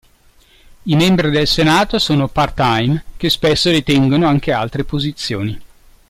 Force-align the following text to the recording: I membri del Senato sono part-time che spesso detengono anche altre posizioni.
I 0.81 0.95
membri 0.95 1.29
del 1.29 1.45
Senato 1.45 1.99
sono 1.99 2.27
part-time 2.27 3.03
che 3.17 3.29
spesso 3.29 3.69
detengono 3.69 4.25
anche 4.27 4.51
altre 4.51 4.83
posizioni. 4.83 5.61